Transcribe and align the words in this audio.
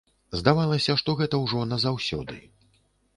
Здавалася, 0.39 0.95
што 1.01 1.13
гэта 1.19 1.41
ўжо 1.43 1.65
назаўсёды. 1.73 2.39